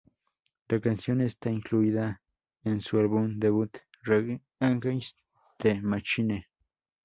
La 0.67 0.79
canción 0.79 1.21
está 1.21 1.51
incluida 1.51 2.23
en 2.63 2.81
su 2.81 2.97
álbum 2.97 3.37
debut, 3.37 3.77
Rage 4.03 4.41
Against 4.59 5.15
the 5.59 5.79
Machine. 5.79 6.47